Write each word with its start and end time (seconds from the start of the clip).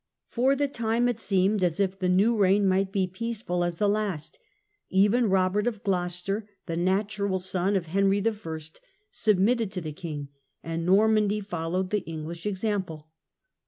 For 0.29 0.55
the 0.55 0.67
time 0.67 1.07
it 1.07 1.19
seemed 1.19 1.63
as 1.63 1.79
if 1.79 1.99
the 1.99 2.09
new 2.09 2.35
reign 2.35 2.67
might 2.67 2.91
be 2.91 3.05
peaceful 3.05 3.63
as 3.63 3.77
the 3.77 3.87
last 3.87 4.39
Even 4.89 5.29
Robert 5.29 5.67
of 5.67 5.83
Gloucester, 5.83 6.49
the 6.65 6.75
natural 6.75 7.37
son 7.39 7.75
of 7.75 7.85
Henry 7.85 8.17
I., 8.27 8.59
submitted 9.11 9.71
to 9.73 9.79
the 9.81 9.93
king, 9.93 10.29
and 10.63 10.87
Nor 10.87 11.07
mandy 11.07 11.39
followed 11.39 11.91
the 11.91 12.01
English 12.09 12.47
example. 12.47 13.09